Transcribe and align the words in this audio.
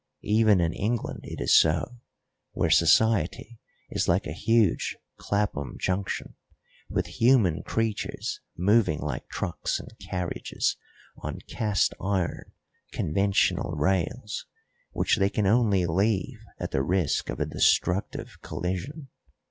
Even 0.25 0.59
in 0.59 0.73
England 0.73 1.19
it 1.21 1.39
is 1.39 1.53
so, 1.55 1.99
where 2.53 2.71
society 2.71 3.59
is 3.91 4.07
like 4.07 4.25
a 4.25 4.31
huge 4.33 4.97
Clapham 5.17 5.77
Junction, 5.79 6.33
with 6.89 7.05
human 7.05 7.61
creatures 7.61 8.41
moving 8.57 8.97
like 8.99 9.29
trucks 9.29 9.79
and 9.79 9.93
carriages 9.99 10.75
on 11.17 11.37
cast 11.41 11.93
iron, 12.01 12.51
conventional 12.91 13.73
rails, 13.73 14.47
which 14.91 15.17
they 15.17 15.29
can 15.29 15.45
only 15.45 15.85
leave 15.85 16.41
at 16.59 16.71
the 16.71 16.81
risk 16.81 17.29
of 17.29 17.39
a 17.39 17.45
destructive 17.45 18.39
collision. 18.41 19.09